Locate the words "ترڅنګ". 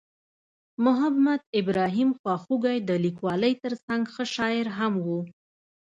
3.63-4.03